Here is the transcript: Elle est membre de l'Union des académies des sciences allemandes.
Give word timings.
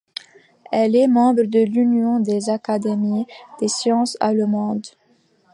Elle 0.71 0.95
est 0.95 1.05
membre 1.07 1.43
de 1.43 1.59
l'Union 1.59 2.19
des 2.21 2.49
académies 2.49 3.27
des 3.59 3.67
sciences 3.67 4.17
allemandes. 4.19 4.87